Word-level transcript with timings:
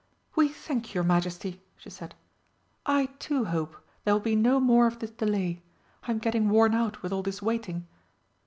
"We 0.35 0.47
thank 0.49 0.95
your 0.95 1.03
Majesty," 1.03 1.61
she 1.77 1.91
said. 1.91 2.15
"I 2.87 3.05
too 3.19 3.45
hope 3.45 3.75
there 4.03 4.15
will 4.15 4.19
be 4.19 4.35
no 4.35 4.59
more 4.59 4.87
of 4.87 4.97
this 4.97 5.11
delay. 5.11 5.61
I 6.01 6.09
am 6.09 6.17
getting 6.17 6.49
worn 6.49 6.73
out 6.73 7.03
with 7.03 7.13
all 7.13 7.21
this 7.21 7.39
waiting. 7.43 7.85